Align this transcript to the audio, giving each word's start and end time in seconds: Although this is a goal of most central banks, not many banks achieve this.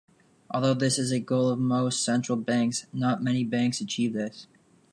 Although 0.49 0.73
this 0.73 0.97
is 0.97 1.11
a 1.11 1.19
goal 1.19 1.49
of 1.49 1.59
most 1.59 2.03
central 2.03 2.35
banks, 2.35 2.87
not 2.91 3.21
many 3.21 3.43
banks 3.43 3.81
achieve 3.81 4.13
this. 4.13 4.47